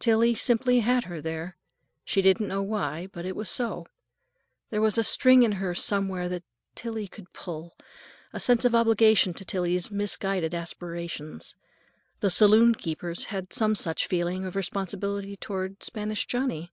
[0.00, 1.56] Tillie simply had her, there.
[2.04, 3.86] She didn't know why, but it was so.
[4.70, 6.42] There was a string in her somewhere that
[6.74, 7.76] Tillie could pull;
[8.32, 11.54] a sense of obligation to Tillie's misguided aspirations.
[12.18, 16.72] The saloon keepers had some such feeling of responsibility toward Spanish Johnny.